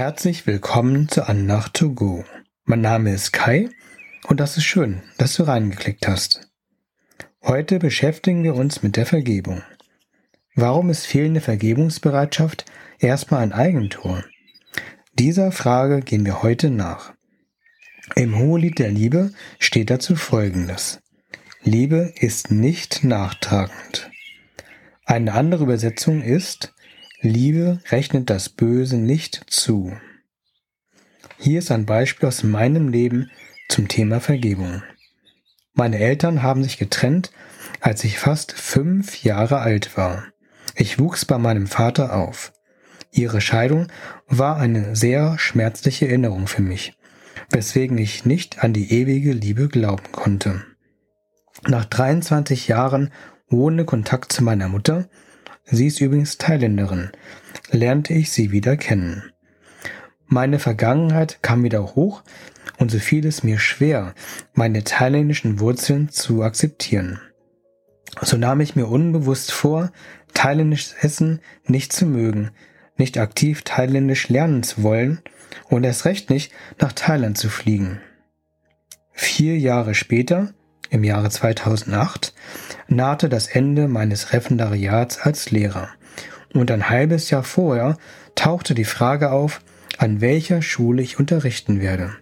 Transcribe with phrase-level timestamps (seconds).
[0.00, 2.24] Herzlich willkommen zu Andacht to go.
[2.64, 3.68] Mein Name ist Kai
[4.28, 6.48] und das ist schön, dass du reingeklickt hast.
[7.42, 9.62] Heute beschäftigen wir uns mit der Vergebung.
[10.54, 12.64] Warum ist fehlende Vergebungsbereitschaft
[12.98, 14.24] erstmal ein Eigentor?
[15.18, 17.12] Dieser Frage gehen wir heute nach.
[18.16, 21.02] Im Hohelied der Liebe steht dazu Folgendes.
[21.62, 24.10] Liebe ist nicht nachtragend.
[25.04, 26.72] Eine andere Übersetzung ist,
[27.22, 29.92] Liebe rechnet das Böse nicht zu.
[31.36, 33.30] Hier ist ein Beispiel aus meinem Leben
[33.68, 34.82] zum Thema Vergebung.
[35.74, 37.30] Meine Eltern haben sich getrennt,
[37.80, 40.24] als ich fast fünf Jahre alt war.
[40.74, 42.54] Ich wuchs bei meinem Vater auf.
[43.12, 43.88] Ihre Scheidung
[44.26, 46.96] war eine sehr schmerzliche Erinnerung für mich,
[47.50, 50.64] weswegen ich nicht an die ewige Liebe glauben konnte.
[51.68, 53.12] Nach 23 Jahren
[53.50, 55.10] ohne Kontakt zu meiner Mutter
[55.70, 57.10] sie ist übrigens Thailänderin,
[57.70, 59.32] lernte ich sie wieder kennen.
[60.26, 62.22] Meine Vergangenheit kam wieder hoch
[62.78, 64.14] und so fiel es mir schwer,
[64.52, 67.20] meine thailändischen Wurzeln zu akzeptieren.
[68.22, 69.92] So nahm ich mir unbewusst vor,
[70.34, 72.50] thailändisches Essen nicht zu mögen,
[72.96, 75.20] nicht aktiv thailändisch lernen zu wollen
[75.68, 78.00] und erst recht nicht nach Thailand zu fliegen.
[79.12, 80.54] Vier Jahre später
[80.90, 82.34] im Jahre 2008
[82.88, 85.88] nahte das Ende meines Referendariats als Lehrer.
[86.52, 87.96] Und ein halbes Jahr vorher
[88.34, 89.60] tauchte die Frage auf,
[89.98, 92.12] an welcher Schule ich unterrichten werde.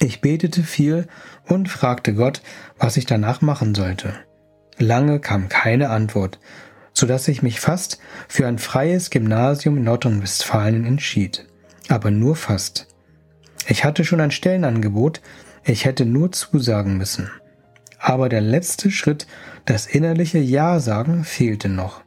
[0.00, 1.06] Ich betete viel
[1.46, 2.42] und fragte Gott,
[2.78, 4.14] was ich danach machen sollte.
[4.78, 6.40] Lange kam keine Antwort,
[6.92, 11.46] so dass ich mich fast für ein freies Gymnasium in Nordrhein-Westfalen entschied.
[11.88, 12.88] Aber nur fast.
[13.68, 15.20] Ich hatte schon ein Stellenangebot,
[15.64, 17.30] ich hätte nur zusagen müssen
[18.00, 19.26] aber der letzte Schritt,
[19.66, 22.02] das innerliche Ja sagen, fehlte noch.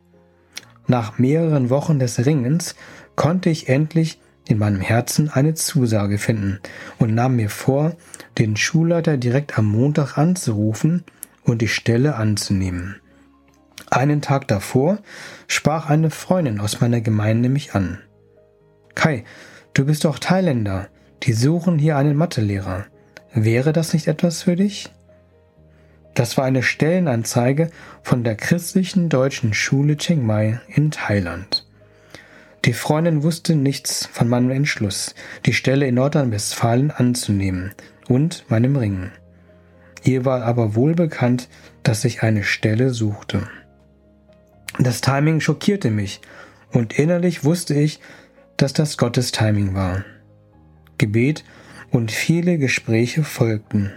[0.88, 2.76] Nach mehreren Wochen des Ringens
[3.16, 6.60] konnte ich endlich in meinem Herzen eine Zusage finden
[7.00, 7.96] und nahm mir vor,
[8.38, 11.04] den Schulleiter direkt am Montag anzurufen
[11.44, 12.96] und die Stelle anzunehmen.
[13.90, 14.98] Einen Tag davor
[15.48, 18.00] sprach eine Freundin aus meiner Gemeinde mich an.
[18.96, 19.24] Kai,
[19.74, 20.90] du bist doch Thailänder,
[21.22, 22.86] die suchen hier einen Mathelehrer.
[23.34, 24.92] Wäre das nicht etwas für dich?
[26.14, 27.70] Das war eine Stellenanzeige
[28.04, 31.66] von der christlichen deutschen Schule Chiang Mai in Thailand.
[32.66, 35.16] Die Freundin wusste nichts von meinem Entschluss,
[35.46, 37.74] die Stelle in Nordrhein-Westfalen anzunehmen
[38.08, 39.12] und meinem Ringen.
[40.04, 41.50] Ihr war aber wohl bekannt,
[41.82, 43.48] dass ich eine Stelle suchte.
[44.80, 46.22] Das Timing schockierte mich
[46.72, 48.00] und innerlich wusste ich,
[48.58, 50.06] dass das Gottes Timing war.
[50.98, 51.44] Gebet
[51.92, 53.92] und viele Gespräche folgten.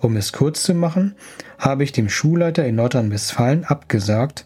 [0.00, 1.14] Um es kurz zu machen,
[1.58, 4.44] habe ich dem Schulleiter in Nordrhein-Westfalen abgesagt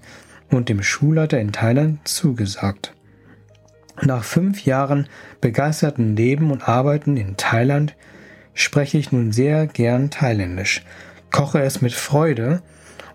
[0.50, 2.94] und dem Schulleiter in Thailand zugesagt.
[4.02, 5.08] Nach fünf Jahren
[5.40, 7.94] begeisterten Leben und Arbeiten in Thailand
[8.54, 10.84] spreche ich nun sehr gern Thailändisch,
[11.30, 12.62] koche es mit Freude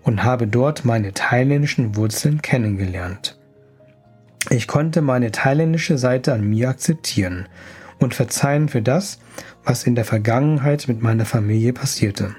[0.02, 3.38] und habe dort meine thailändischen Wurzeln kennengelernt.
[4.50, 7.48] Ich konnte meine thailändische Seite an mir akzeptieren
[7.98, 9.18] und verzeihen für das,
[9.64, 12.34] was in der Vergangenheit mit meiner Familie passierte.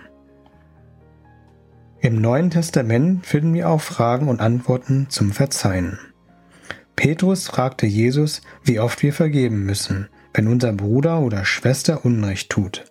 [1.99, 5.99] Im Neuen Testament finden wir auch Fragen und Antworten zum Verzeihen.
[6.95, 12.85] Petrus fragte Jesus, wie oft wir vergeben müssen, wenn unser Bruder oder Schwester Unrecht tut.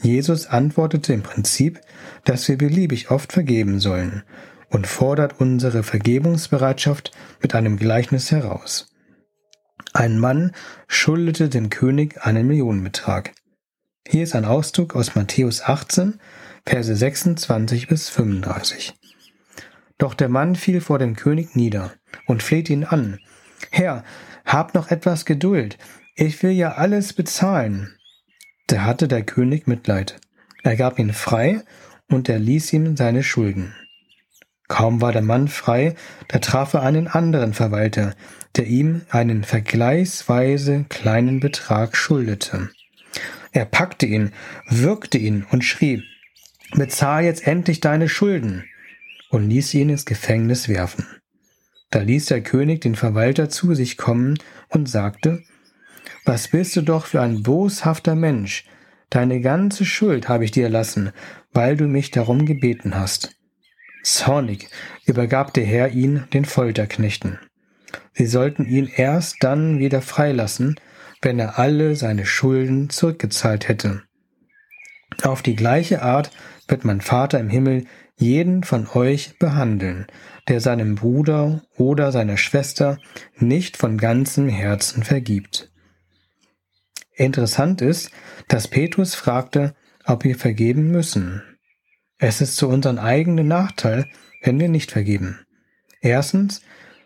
[0.00, 1.80] Jesus antwortete im Prinzip,
[2.24, 4.22] dass wir beliebig oft vergeben sollen
[4.68, 8.91] und fordert unsere Vergebungsbereitschaft mit einem Gleichnis heraus.
[9.94, 10.52] Ein Mann
[10.88, 13.34] schuldete dem König einen Millionenbetrag.
[14.08, 16.18] Hier ist ein Auszug aus Matthäus 18,
[16.64, 18.94] Verse 26 bis 35.
[19.98, 21.92] Doch der Mann fiel vor dem König nieder
[22.26, 23.18] und flehte ihn an.
[23.70, 24.02] Herr,
[24.46, 25.76] hab noch etwas Geduld,
[26.14, 27.94] ich will ja alles bezahlen.
[28.68, 30.18] Da hatte der König Mitleid.
[30.62, 31.62] Er gab ihn frei
[32.08, 33.74] und er ließ ihm seine Schulden.
[34.72, 35.96] Kaum war der Mann frei,
[36.28, 38.14] da traf er einen anderen Verwalter,
[38.56, 42.70] der ihm einen vergleichsweise kleinen Betrag schuldete.
[43.52, 44.32] Er packte ihn,
[44.66, 46.04] würgte ihn und schrie,
[46.74, 48.64] bezahl jetzt endlich deine Schulden,
[49.28, 51.06] und ließ ihn ins Gefängnis werfen.
[51.90, 54.38] Da ließ der König den Verwalter zu sich kommen
[54.70, 55.42] und sagte,
[56.24, 58.64] Was bist du doch für ein boshafter Mensch,
[59.10, 61.12] deine ganze Schuld habe ich dir erlassen,
[61.52, 63.36] weil du mich darum gebeten hast.
[64.02, 64.68] Zornig
[65.06, 67.38] übergab der Herr ihn den Folterknechten.
[68.14, 70.76] Sie sollten ihn erst dann wieder freilassen,
[71.20, 74.02] wenn er alle seine Schulden zurückgezahlt hätte.
[75.22, 76.30] Auf die gleiche Art
[76.68, 80.06] wird mein Vater im Himmel jeden von euch behandeln,
[80.48, 82.98] der seinem Bruder oder seiner Schwester
[83.36, 85.70] nicht von ganzem Herzen vergibt.
[87.14, 88.10] Interessant ist,
[88.48, 91.42] dass Petrus fragte, ob wir vergeben müssen.
[92.24, 94.06] Es ist zu unserem eigenen Nachteil,
[94.44, 95.40] wenn wir nicht vergeben.
[96.00, 96.62] Erstens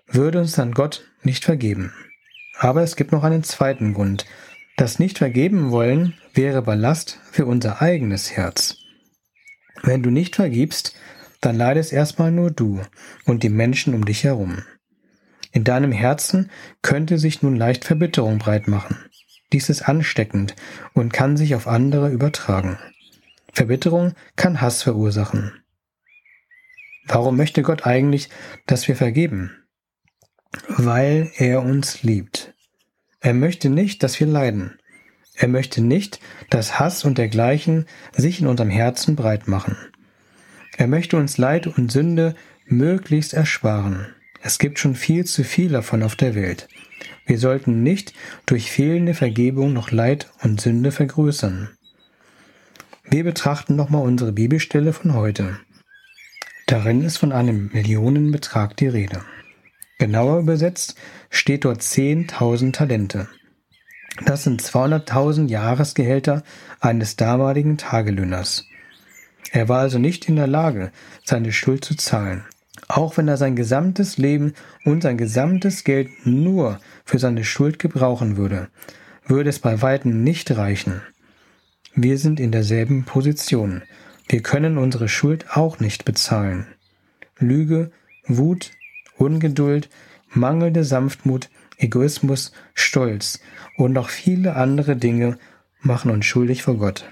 [0.07, 1.95] würde uns dann Gott nicht vergeben.
[2.59, 4.27] Aber es gibt noch einen zweiten Grund.
[4.77, 8.77] Das Nicht-Vergeben wollen wäre Ballast für unser eigenes Herz.
[9.83, 10.95] Wenn du nicht vergibst,
[11.41, 12.83] dann leidest erstmal nur du
[13.25, 14.65] und die Menschen um dich herum.
[15.51, 16.51] In deinem Herzen
[16.83, 18.99] könnte sich nun leicht Verbitterung breit machen.
[19.55, 20.55] Dies ist ansteckend
[20.93, 22.77] und kann sich auf andere übertragen.
[23.57, 25.51] Verbitterung kann Hass verursachen.
[27.07, 28.29] Warum möchte Gott eigentlich,
[28.67, 29.51] dass wir vergeben?
[30.69, 32.53] Weil er uns liebt.
[33.21, 34.79] Er möchte nicht, dass wir leiden.
[35.37, 36.21] Er möchte nicht,
[36.51, 39.79] dass Hass und dergleichen sich in unserem Herzen breit machen.
[40.77, 42.35] Er möchte uns Leid und Sünde
[42.67, 44.15] möglichst ersparen.
[44.43, 46.69] Es gibt schon viel zu viel davon auf der Welt.
[47.25, 48.13] Wir sollten nicht
[48.45, 51.76] durch fehlende Vergebung noch Leid und Sünde vergrößern.
[53.17, 55.59] Wir betrachten nochmal unsere Bibelstelle von heute.
[56.67, 59.23] Darin ist von einem Millionenbetrag die Rede.
[59.99, 60.97] Genauer übersetzt
[61.31, 63.27] steht dort 10.000 Talente.
[64.27, 66.43] Das sind 200.000 Jahresgehälter
[66.79, 68.67] eines damaligen Tagelöhners.
[69.51, 70.93] Er war also nicht in der Lage,
[71.25, 72.45] seine Schuld zu zahlen.
[72.87, 74.53] Auch wenn er sein gesamtes Leben
[74.85, 78.69] und sein gesamtes Geld nur für seine Schuld gebrauchen würde,
[79.25, 81.01] würde es bei weitem nicht reichen.
[81.99, 83.83] Wir sind in derselben Position.
[84.29, 86.67] Wir können unsere Schuld auch nicht bezahlen.
[87.39, 87.91] Lüge,
[88.27, 88.73] Wut,
[89.17, 89.89] Ungeduld,
[90.29, 91.49] mangelnde Sanftmut,
[91.79, 93.41] Egoismus, Stolz
[93.79, 95.39] und noch viele andere Dinge
[95.81, 97.09] machen uns schuldig vor Gott.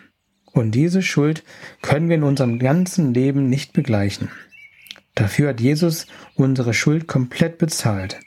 [0.53, 1.45] Und diese Schuld
[1.81, 4.31] können wir in unserem ganzen Leben nicht begleichen.
[5.15, 8.21] Dafür hat Jesus unsere Schuld komplett bezahlt.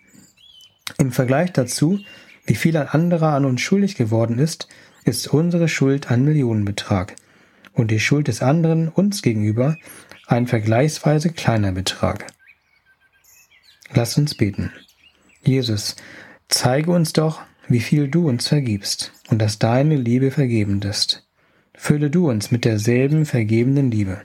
[0.98, 2.00] Im Vergleich dazu,
[2.48, 4.68] wie viel ein anderer an uns schuldig geworden ist,
[5.08, 7.16] ist unsere Schuld ein Millionenbetrag
[7.74, 9.78] und die Schuld des anderen uns gegenüber
[10.28, 12.28] ein vergleichsweise kleiner Betrag.
[13.94, 14.72] Lass uns beten.
[15.42, 15.96] Jesus,
[16.50, 21.26] zeige uns doch, wie viel du uns vergibst und dass deine Liebe vergebend ist.
[21.74, 24.24] Fülle du uns mit derselben vergebenden Liebe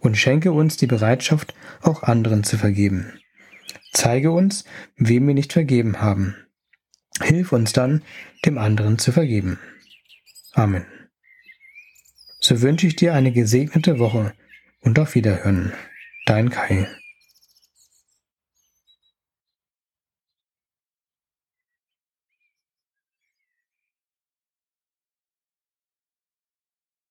[0.00, 3.12] und schenke uns die Bereitschaft, auch anderen zu vergeben.
[3.92, 4.64] Zeige uns,
[4.96, 6.34] wem wir nicht vergeben haben.
[7.22, 8.02] Hilf uns dann,
[8.44, 9.58] dem anderen zu vergeben.
[10.54, 10.86] Amen.
[12.40, 14.34] So wünsche ich dir eine gesegnete Woche
[14.80, 15.72] und auf Wiederhören.
[16.26, 16.86] Dein Kai.